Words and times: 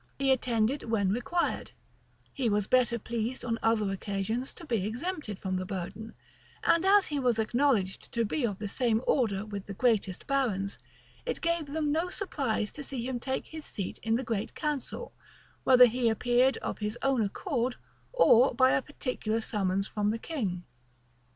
He 0.17 0.31
attended 0.31 0.81
when 0.89 1.11
required: 1.11 1.73
he 2.33 2.49
was 2.49 2.65
better 2.65 2.97
pleased 2.97 3.45
on 3.45 3.59
other 3.61 3.91
occasions 3.91 4.51
to 4.55 4.65
be 4.65 4.83
exempted 4.83 5.37
from 5.37 5.57
the 5.57 5.63
burden: 5.65 6.15
and 6.63 6.83
as 6.87 7.05
he 7.09 7.19
was 7.19 7.37
acknowledged 7.37 8.11
to 8.13 8.25
be 8.25 8.43
of 8.43 8.57
the 8.57 8.67
same 8.67 9.03
order 9.05 9.45
with 9.45 9.67
the 9.67 9.75
greatest 9.75 10.25
barons, 10.25 10.79
it 11.23 11.39
gave 11.39 11.67
them 11.67 11.91
no 11.91 12.09
surprise 12.09 12.71
to 12.71 12.83
see 12.83 13.07
him 13.07 13.19
take 13.19 13.45
his 13.45 13.63
seat 13.63 13.99
in 14.01 14.15
the 14.15 14.23
great 14.23 14.55
council, 14.55 15.13
whether 15.65 15.85
he 15.85 16.09
appeared 16.09 16.57
of 16.63 16.79
his 16.79 16.97
own 17.03 17.21
accord, 17.21 17.75
or 18.11 18.55
by 18.55 18.71
a 18.71 18.81
particular 18.81 19.39
summons 19.39 19.87
from 19.87 20.09
the 20.09 20.17
king. 20.17 20.63